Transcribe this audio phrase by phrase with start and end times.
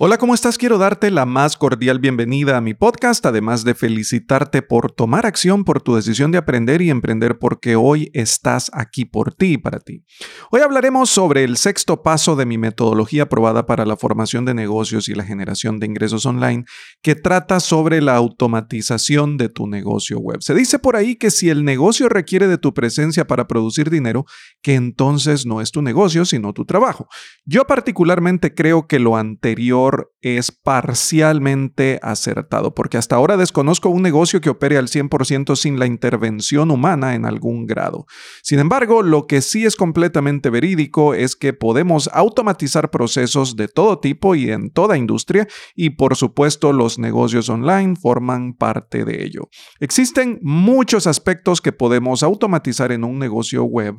[0.00, 0.58] Hola, ¿cómo estás?
[0.58, 5.64] Quiero darte la más cordial bienvenida a mi podcast, además de felicitarte por tomar acción
[5.64, 9.80] por tu decisión de aprender y emprender porque hoy estás aquí por ti y para
[9.80, 10.04] ti.
[10.52, 15.08] Hoy hablaremos sobre el sexto paso de mi metodología aprobada para la formación de negocios
[15.08, 16.64] y la generación de ingresos online,
[17.02, 20.42] que trata sobre la automatización de tu negocio web.
[20.42, 24.26] Se dice por ahí que si el negocio requiere de tu presencia para producir dinero,
[24.62, 27.08] que entonces no es tu negocio, sino tu trabajo.
[27.44, 29.87] Yo particularmente creo que lo anterior
[30.20, 35.86] es parcialmente acertado, porque hasta ahora desconozco un negocio que opere al 100% sin la
[35.86, 38.06] intervención humana en algún grado.
[38.42, 43.98] Sin embargo, lo que sí es completamente verídico es que podemos automatizar procesos de todo
[44.00, 49.48] tipo y en toda industria, y por supuesto los negocios online forman parte de ello.
[49.80, 53.96] Existen muchos aspectos que podemos automatizar en un negocio web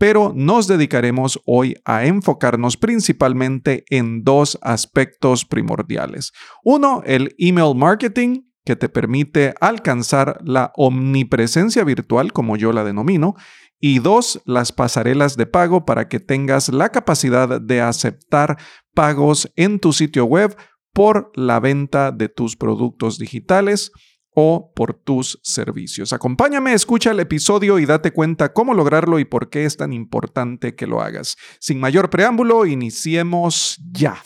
[0.00, 6.32] pero nos dedicaremos hoy a enfocarnos principalmente en dos aspectos primordiales.
[6.64, 13.34] Uno, el email marketing, que te permite alcanzar la omnipresencia virtual, como yo la denomino,
[13.78, 18.56] y dos, las pasarelas de pago para que tengas la capacidad de aceptar
[18.94, 20.56] pagos en tu sitio web
[20.94, 23.92] por la venta de tus productos digitales
[24.34, 26.12] o por tus servicios.
[26.12, 30.74] Acompáñame, escucha el episodio y date cuenta cómo lograrlo y por qué es tan importante
[30.74, 31.36] que lo hagas.
[31.58, 34.22] Sin mayor preámbulo, iniciemos ya.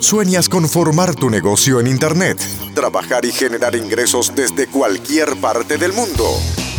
[0.00, 2.38] ¿Sueñas con formar tu negocio en Internet?
[2.74, 6.24] Trabajar y generar ingresos desde cualquier parte del mundo.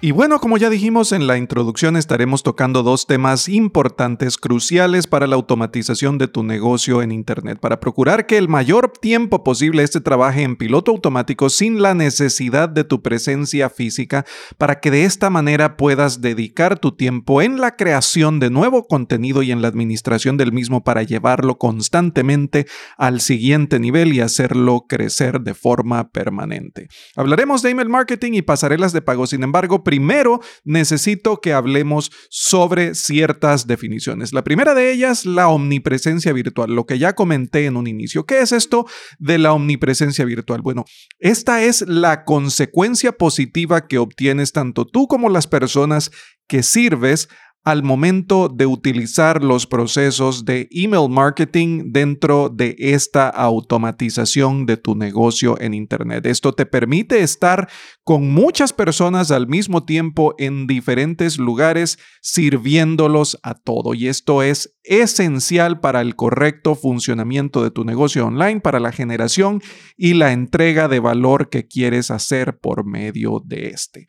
[0.00, 5.26] Y bueno, como ya dijimos en la introducción, estaremos tocando dos temas importantes, cruciales para
[5.26, 10.00] la automatización de tu negocio en Internet, para procurar que el mayor tiempo posible este
[10.00, 14.24] trabaje en piloto automático sin la necesidad de tu presencia física,
[14.56, 19.42] para que de esta manera puedas dedicar tu tiempo en la creación de nuevo contenido
[19.42, 25.40] y en la administración del mismo para llevarlo constantemente al siguiente nivel y hacerlo crecer
[25.40, 26.86] de forma permanente.
[27.16, 32.94] Hablaremos de email marketing y pasarelas de pago, sin embargo, primero necesito que hablemos sobre
[32.94, 34.34] ciertas definiciones.
[34.34, 38.26] La primera de ellas, la omnipresencia virtual, lo que ya comenté en un inicio.
[38.26, 38.84] ¿Qué es esto
[39.18, 40.60] de la omnipresencia virtual?
[40.60, 40.84] Bueno,
[41.18, 46.10] esta es la consecuencia positiva que obtienes tanto tú como las personas
[46.46, 47.30] que sirves
[47.64, 54.94] al momento de utilizar los procesos de email marketing dentro de esta automatización de tu
[54.94, 56.24] negocio en Internet.
[56.26, 57.68] Esto te permite estar
[58.04, 63.92] con muchas personas al mismo tiempo en diferentes lugares sirviéndolos a todo.
[63.92, 69.60] Y esto es esencial para el correcto funcionamiento de tu negocio online, para la generación
[69.96, 74.06] y la entrega de valor que quieres hacer por medio de este.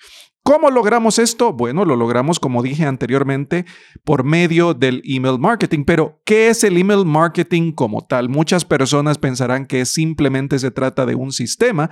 [0.49, 1.53] ¿Cómo logramos esto?
[1.53, 3.65] Bueno, lo logramos, como dije anteriormente,
[4.03, 5.83] por medio del email marketing.
[5.85, 8.29] Pero, ¿qué es el email marketing como tal?
[8.29, 11.91] Muchas personas pensarán que simplemente se trata de un sistema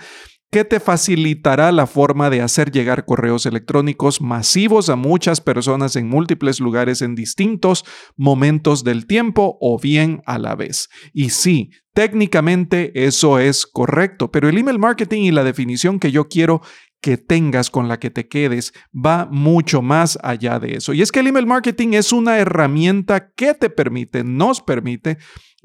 [0.49, 6.07] que te facilitará la forma de hacer llegar correos electrónicos masivos a muchas personas en
[6.07, 7.83] múltiples lugares en distintos
[8.15, 10.87] momentos del tiempo o bien a la vez.
[11.13, 16.29] Y sí, técnicamente eso es correcto, pero el email marketing y la definición que yo
[16.29, 16.61] quiero
[17.01, 20.93] que tengas con la que te quedes va mucho más allá de eso.
[20.93, 25.17] Y es que el email marketing es una herramienta que te permite, nos permite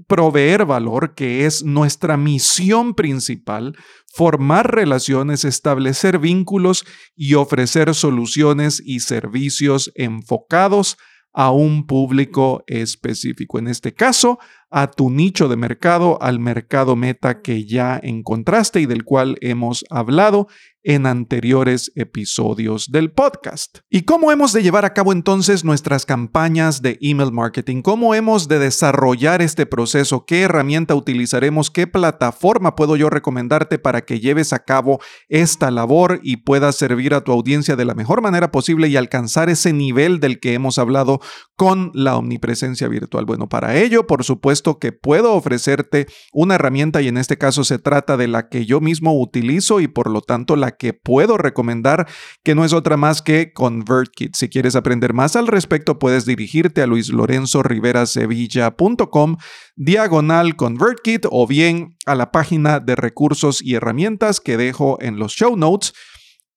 [0.06, 3.76] proveer valor, que es nuestra misión principal,
[4.14, 6.84] formar relaciones, establecer vínculos
[7.14, 10.96] y ofrecer soluciones y servicios enfocados
[11.32, 13.58] a un público específico.
[13.58, 14.38] En este caso,
[14.72, 19.84] a tu nicho de mercado, al mercado meta que ya encontraste y del cual hemos
[19.90, 20.48] hablado
[20.84, 23.78] en anteriores episodios del podcast.
[23.88, 27.82] ¿Y cómo hemos de llevar a cabo entonces nuestras campañas de email marketing?
[27.82, 30.24] ¿Cómo hemos de desarrollar este proceso?
[30.26, 31.70] ¿Qué herramienta utilizaremos?
[31.70, 37.14] ¿Qué plataforma puedo yo recomendarte para que lleves a cabo esta labor y puedas servir
[37.14, 40.78] a tu audiencia de la mejor manera posible y alcanzar ese nivel del que hemos
[40.78, 41.20] hablado
[41.56, 43.24] con la omnipresencia virtual?
[43.24, 47.78] Bueno, para ello, por supuesto, que puedo ofrecerte una herramienta y en este caso se
[47.78, 52.08] trata de la que yo mismo utilizo y por lo tanto la que puedo recomendar,
[52.42, 54.36] que no es otra más que ConvertKit.
[54.36, 59.36] Si quieres aprender más al respecto, puedes dirigirte a luislorenzorriverasevilla.com
[59.76, 65.32] diagonal ConvertKit o bien a la página de recursos y herramientas que dejo en los
[65.32, 65.92] show notes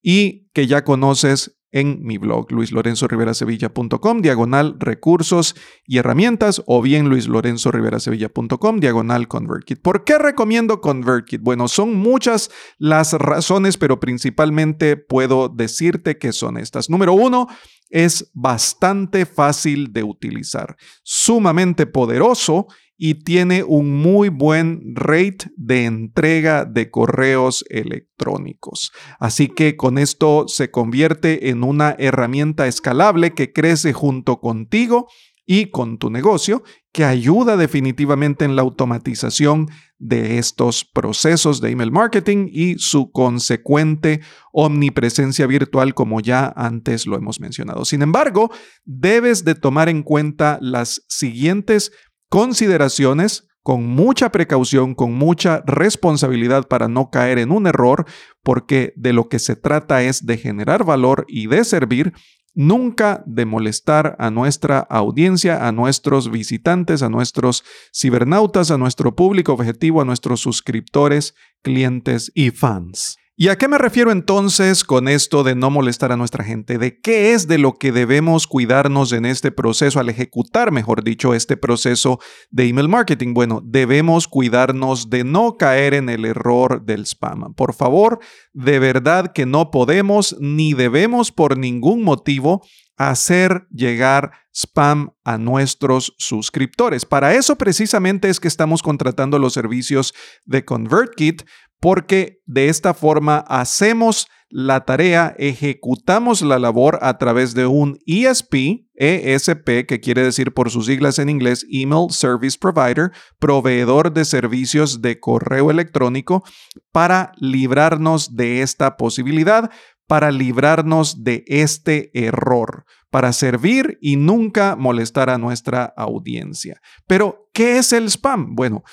[0.02, 5.56] y que ya conoces en mi blog luislorenzoriverasevilla.com diagonal recursos
[5.86, 9.82] y herramientas o bien luislorenzoriverasevilla.com diagonal ConvertKit.
[9.82, 11.42] ¿Por qué recomiendo ConvertKit?
[11.42, 16.90] Bueno, son muchas las razones, pero principalmente puedo decirte que son estas.
[16.90, 17.48] Número uno,
[17.90, 26.66] es bastante fácil de utilizar, sumamente poderoso y tiene un muy buen rate de entrega
[26.66, 28.92] de correos electrónicos.
[29.20, 35.08] Así que con esto se convierte en una herramienta escalable que crece junto contigo
[35.46, 39.68] y con tu negocio, que ayuda definitivamente en la automatización
[39.98, 44.22] de estos procesos de email marketing y su consecuente
[44.52, 47.86] omnipresencia virtual, como ya antes lo hemos mencionado.
[47.86, 48.50] Sin embargo,
[48.86, 51.92] debes de tomar en cuenta las siguientes
[52.30, 58.06] consideraciones con mucha precaución, con mucha responsabilidad para no caer en un error,
[58.44, 62.14] porque de lo que se trata es de generar valor y de servir,
[62.54, 69.54] nunca de molestar a nuestra audiencia, a nuestros visitantes, a nuestros cibernautas, a nuestro público
[69.54, 71.34] objetivo, a nuestros suscriptores,
[71.64, 73.18] clientes y fans.
[73.38, 76.78] ¿Y a qué me refiero entonces con esto de no molestar a nuestra gente?
[76.78, 81.34] ¿De qué es de lo que debemos cuidarnos en este proceso, al ejecutar, mejor dicho,
[81.34, 83.34] este proceso de email marketing?
[83.34, 87.54] Bueno, debemos cuidarnos de no caer en el error del spam.
[87.56, 88.20] Por favor,
[88.54, 92.62] de verdad que no podemos ni debemos por ningún motivo
[92.98, 97.06] hacer llegar spam a nuestros suscriptores.
[97.06, 100.14] Para eso precisamente es que estamos contratando los servicios
[100.46, 101.44] de ConvertKit
[101.80, 108.88] porque de esta forma hacemos la tarea, ejecutamos la labor a través de un ESP,
[108.96, 115.02] ESP, que quiere decir por sus siglas en inglés Email Service Provider, proveedor de servicios
[115.02, 116.44] de correo electrónico,
[116.92, 119.70] para librarnos de esta posibilidad,
[120.08, 126.82] para librarnos de este error, para servir y nunca molestar a nuestra audiencia.
[127.08, 128.56] Pero, ¿qué es el spam?
[128.56, 128.84] Bueno,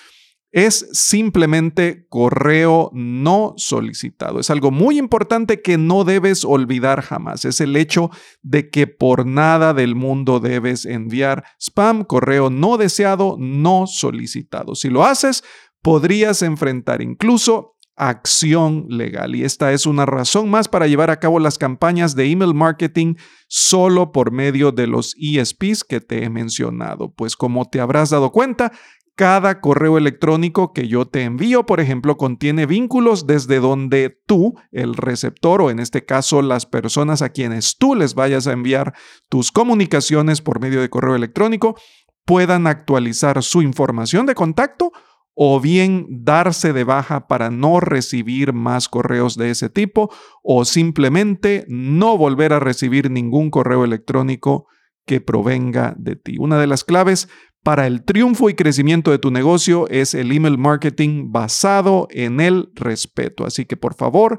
[0.52, 4.38] es simplemente correo no solicitado.
[4.38, 7.46] Es algo muy importante que no debes olvidar jamás.
[7.46, 8.10] Es el hecho
[8.42, 14.74] de que por nada del mundo debes enviar spam, correo no deseado, no solicitado.
[14.74, 15.42] Si lo haces,
[15.80, 17.76] podrías enfrentar incluso
[18.08, 19.34] acción legal.
[19.34, 23.14] Y esta es una razón más para llevar a cabo las campañas de email marketing
[23.48, 27.12] solo por medio de los ESPs que te he mencionado.
[27.14, 28.72] Pues como te habrás dado cuenta,
[29.14, 34.94] cada correo electrónico que yo te envío, por ejemplo, contiene vínculos desde donde tú, el
[34.94, 38.94] receptor, o en este caso las personas a quienes tú les vayas a enviar
[39.28, 41.76] tus comunicaciones por medio de correo electrónico,
[42.24, 44.92] puedan actualizar su información de contacto
[45.34, 50.10] o bien darse de baja para no recibir más correos de ese tipo
[50.42, 54.66] o simplemente no volver a recibir ningún correo electrónico
[55.06, 56.36] que provenga de ti.
[56.38, 57.28] Una de las claves
[57.62, 62.70] para el triunfo y crecimiento de tu negocio es el email marketing basado en el
[62.74, 63.46] respeto.
[63.46, 64.38] Así que por favor,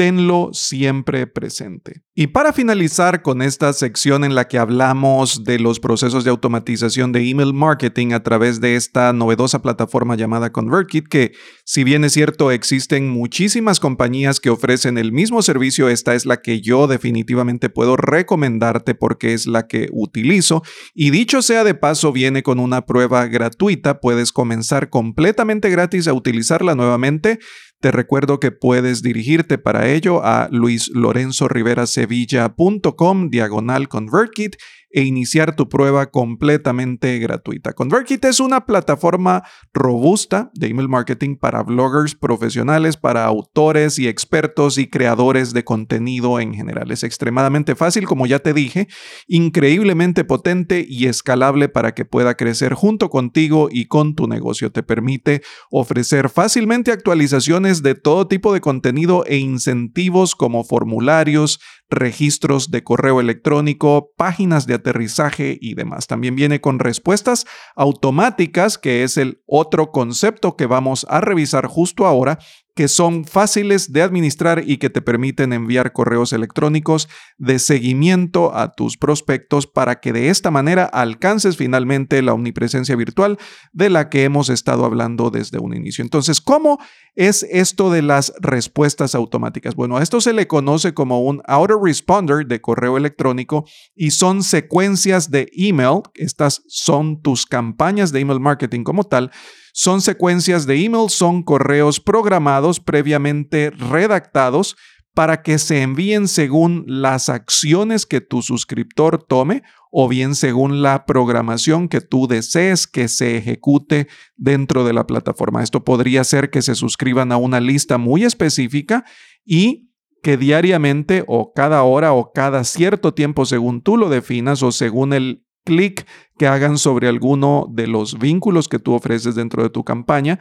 [0.00, 2.00] tenlo siempre presente.
[2.14, 7.12] Y para finalizar con esta sección en la que hablamos de los procesos de automatización
[7.12, 11.32] de email marketing a través de esta novedosa plataforma llamada ConvertKit, que
[11.64, 16.38] si bien es cierto existen muchísimas compañías que ofrecen el mismo servicio, esta es la
[16.38, 20.62] que yo definitivamente puedo recomendarte porque es la que utilizo.
[20.94, 26.14] Y dicho sea de paso, viene con una prueba gratuita, puedes comenzar completamente gratis a
[26.14, 27.38] utilizarla nuevamente
[27.80, 34.56] te recuerdo que puedes dirigirte para ello a luislorenzoriverasevilla.com diagonal convertkit
[34.90, 37.72] e iniciar tu prueba completamente gratuita.
[37.72, 44.78] ConvertKit es una plataforma robusta de email marketing para bloggers profesionales, para autores y expertos
[44.78, 46.90] y creadores de contenido en general.
[46.90, 48.88] Es extremadamente fácil, como ya te dije,
[49.28, 54.72] increíblemente potente y escalable para que pueda crecer junto contigo y con tu negocio.
[54.72, 62.70] Te permite ofrecer fácilmente actualizaciones de todo tipo de contenido e incentivos como formularios, registros
[62.70, 66.06] de correo electrónico, páginas de aterrizaje y demás.
[66.08, 67.46] También viene con respuestas
[67.76, 72.38] automáticas, que es el otro concepto que vamos a revisar justo ahora,
[72.80, 78.72] que son fáciles de administrar y que te permiten enviar correos electrónicos de seguimiento a
[78.72, 83.36] tus prospectos para que de esta manera alcances finalmente la omnipresencia virtual
[83.74, 86.00] de la que hemos estado hablando desde un inicio.
[86.02, 86.78] Entonces, ¿cómo
[87.16, 89.74] es esto de las respuestas automáticas?
[89.74, 95.30] Bueno, a esto se le conoce como un autoresponder de correo electrónico y son secuencias
[95.30, 96.00] de email.
[96.14, 99.30] Estas son tus campañas de email marketing como tal
[99.72, 104.76] son secuencias de email, son correos programados previamente redactados
[105.14, 111.04] para que se envíen según las acciones que tu suscriptor tome o bien según la
[111.04, 115.62] programación que tú desees que se ejecute dentro de la plataforma.
[115.62, 119.04] Esto podría ser que se suscriban a una lista muy específica
[119.44, 119.90] y
[120.22, 125.12] que diariamente o cada hora o cada cierto tiempo según tú lo definas o según
[125.12, 126.06] el clic
[126.38, 130.40] que hagan sobre alguno de los vínculos que tú ofreces dentro de tu campaña,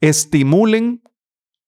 [0.00, 1.02] estimulen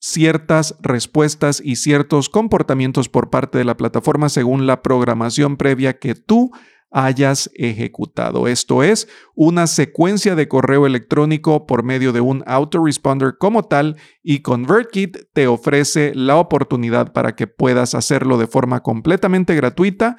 [0.01, 6.15] ciertas respuestas y ciertos comportamientos por parte de la plataforma según la programación previa que
[6.15, 6.51] tú
[6.91, 8.49] hayas ejecutado.
[8.49, 14.41] Esto es una secuencia de correo electrónico por medio de un autoresponder como tal y
[14.41, 20.17] ConvertKit te ofrece la oportunidad para que puedas hacerlo de forma completamente gratuita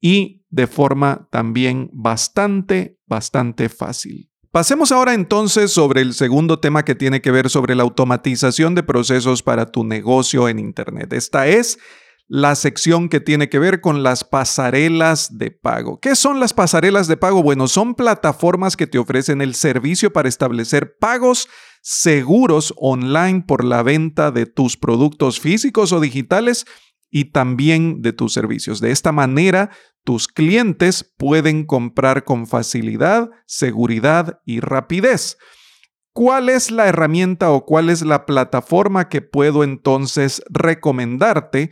[0.00, 4.30] y de forma también bastante, bastante fácil.
[4.50, 8.82] Pasemos ahora entonces sobre el segundo tema que tiene que ver sobre la automatización de
[8.82, 11.12] procesos para tu negocio en Internet.
[11.12, 11.78] Esta es
[12.28, 15.98] la sección que tiene que ver con las pasarelas de pago.
[15.98, 17.42] ¿Qué son las pasarelas de pago?
[17.42, 21.48] Bueno, son plataformas que te ofrecen el servicio para establecer pagos
[21.82, 26.66] seguros online por la venta de tus productos físicos o digitales
[27.10, 28.80] y también de tus servicios.
[28.80, 29.70] De esta manera,
[30.04, 35.36] tus clientes pueden comprar con facilidad, seguridad y rapidez.
[36.12, 41.70] ¿Cuál es la herramienta o cuál es la plataforma que puedo entonces recomendarte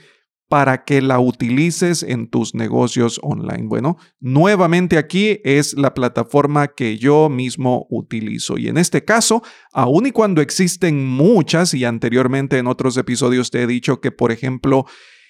[0.49, 3.65] para que la utilices en tus negocios online?
[3.67, 8.57] Bueno, nuevamente aquí es la plataforma que yo mismo utilizo.
[8.57, 13.63] Y en este caso, aun y cuando existen muchas, y anteriormente en otros episodios te
[13.63, 14.87] he dicho que, por ejemplo,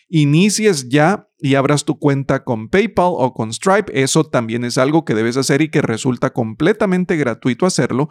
[0.08, 4.00] inicies ya y abras tu cuenta con PayPal o con Stripe.
[4.00, 8.08] Eso también es algo que debes hacer y que resulta completamente gratuito hacerlo,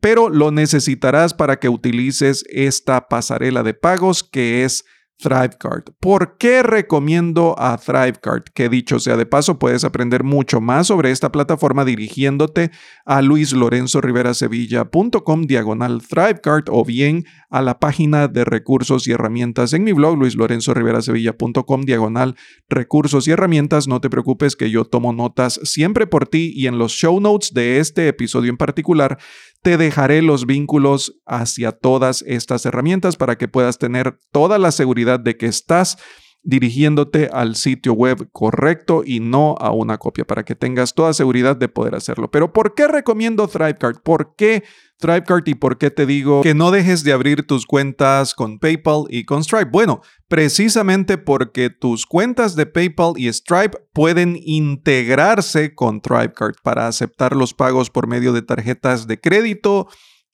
[0.00, 4.84] pero lo necesitarás para que utilices esta pasarela de pagos que es
[5.18, 5.84] ThriveCard.
[6.00, 8.44] ¿Por qué recomiendo a ThriveCard?
[8.54, 12.70] Que dicho sea de paso, puedes aprender mucho más sobre esta plataforma dirigiéndote
[13.04, 19.92] a luislorenzoriverasevilla.com diagonal ThriveCard o bien a la página de recursos y herramientas en mi
[19.92, 22.34] blog luislorenzoriverasevilla.com diagonal
[22.68, 23.88] recursos y herramientas.
[23.88, 27.54] No te preocupes que yo tomo notas siempre por ti y en los show notes
[27.54, 29.18] de este episodio en particular
[29.64, 35.18] te dejaré los vínculos hacia todas estas herramientas para que puedas tener toda la seguridad
[35.18, 35.96] de que estás
[36.42, 41.56] dirigiéndote al sitio web correcto y no a una copia para que tengas toda seguridad
[41.56, 42.30] de poder hacerlo.
[42.30, 44.02] Pero ¿por qué recomiendo ThriveCard?
[44.02, 44.64] ¿Por qué
[44.98, 49.04] ThriveCard y por qué te digo que no dejes de abrir tus cuentas con PayPal
[49.08, 49.70] y con Stripe?
[49.70, 57.36] Bueno, precisamente porque tus cuentas de PayPal y Stripe pueden integrarse con ThriveCard para aceptar
[57.36, 59.88] los pagos por medio de tarjetas de crédito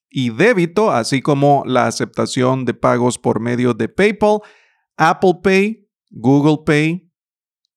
[0.08, 4.40] y débito, así como la aceptación de pagos por medio de PayPal,
[4.96, 7.10] Apple Pay Google Pay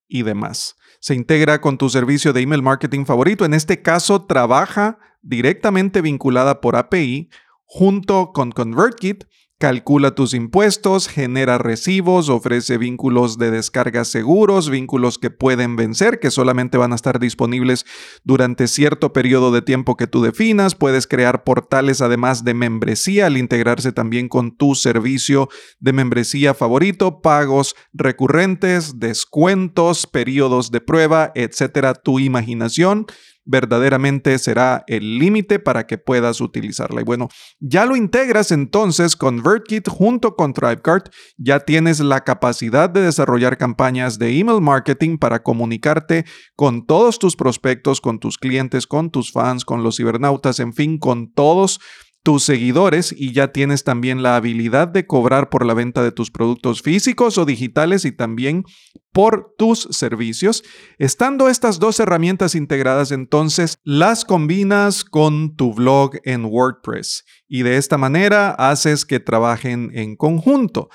[0.08, 0.76] y demás.
[1.00, 3.46] Se integra con tu servicio de email marketing favorito.
[3.46, 7.30] En este caso, trabaja directamente vinculada por API
[7.66, 9.24] junto con ConvertKit
[9.64, 16.32] Calcula tus impuestos, genera recibos, ofrece vínculos de descarga seguros, vínculos que pueden vencer, que
[16.32, 17.86] solamente van a estar disponibles
[18.26, 20.76] durante cierto periodo de tiempo que tú definas.
[20.76, 25.48] Puedes crear portales además de membresía al integrarse también con tu servicio
[25.80, 31.94] de membresía favorito, pagos recurrentes, descuentos, periodos de prueba, etcétera.
[31.94, 33.06] Tu imaginación
[33.46, 37.02] verdaderamente será el límite para que puedas utilizarla.
[37.02, 42.90] Y bueno, ya lo integras entonces con VertKit junto con ThriveCard, ya tienes la capacidad
[42.90, 48.88] de desarrollar campañas de email marketing para comunicarte con todos tus prospectos, con tus clientes,
[48.88, 51.80] con tus fans, con los cibernautas, en fin, con todos
[52.24, 56.32] tus seguidores y ya tienes también la habilidad de cobrar por la venta de tus
[56.32, 58.64] productos físicos o digitales y también
[59.12, 60.64] por tus servicios.
[60.98, 67.76] Estando estas dos herramientas integradas, entonces las combinas con tu blog en WordPress y de
[67.76, 70.90] esta manera haces que trabajen en conjunto.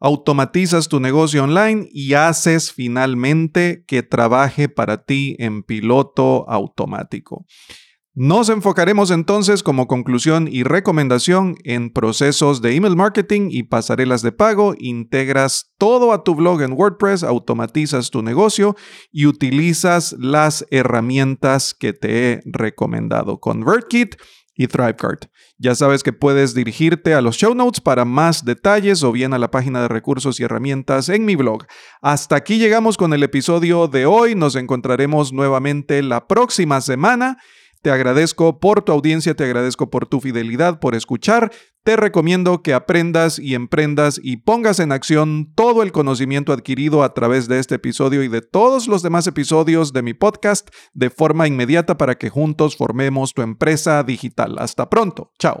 [0.00, 7.46] Automatizas tu negocio online y haces finalmente que trabaje para ti en piloto automático.
[8.16, 14.30] Nos enfocaremos entonces como conclusión y recomendación en procesos de email marketing y pasarelas de
[14.30, 18.76] pago, integras todo a tu blog en WordPress, automatizas tu negocio
[19.10, 24.14] y utilizas las herramientas que te he recomendado, ConvertKit
[24.54, 25.24] y ThriveCart.
[25.58, 29.40] Ya sabes que puedes dirigirte a los show notes para más detalles o bien a
[29.40, 31.66] la página de recursos y herramientas en mi blog.
[32.00, 34.36] Hasta aquí llegamos con el episodio de hoy.
[34.36, 37.38] Nos encontraremos nuevamente la próxima semana.
[37.84, 41.52] Te agradezco por tu audiencia, te agradezco por tu fidelidad, por escuchar.
[41.82, 47.12] Te recomiendo que aprendas y emprendas y pongas en acción todo el conocimiento adquirido a
[47.12, 51.46] través de este episodio y de todos los demás episodios de mi podcast de forma
[51.46, 54.56] inmediata para que juntos formemos tu empresa digital.
[54.58, 55.32] Hasta pronto.
[55.38, 55.60] Chao.